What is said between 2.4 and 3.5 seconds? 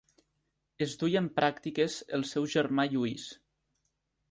germà Lluís.